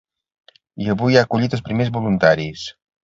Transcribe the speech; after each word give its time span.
I 0.85 0.89
avui 0.93 1.19
ha 1.19 1.23
acollit 1.29 1.57
els 1.59 1.63
primers 1.67 1.93
voluntaris. 1.99 2.65